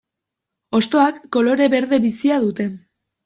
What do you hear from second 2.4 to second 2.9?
dute.